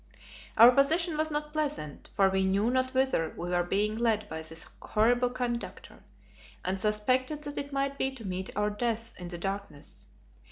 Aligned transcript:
Our 0.57 0.71
position 0.71 1.15
was 1.15 1.29
not 1.29 1.53
pleasant, 1.53 2.09
for 2.15 2.27
we 2.27 2.43
knew 2.43 2.71
not 2.71 2.89
whither 2.95 3.35
we 3.37 3.49
were 3.51 3.63
being 3.63 3.95
led 3.99 4.27
by 4.27 4.41
this 4.41 4.65
horrible 4.81 5.29
conductor, 5.29 5.99
and 6.65 6.81
suspected 6.81 7.43
that 7.43 7.59
it 7.59 7.71
might 7.71 7.99
be 7.99 8.09
to 8.15 8.25
meet 8.25 8.49
our 8.55 8.71
deaths 8.71 9.13
in 9.19 9.27
the 9.27 9.37
darkness. 9.37 10.07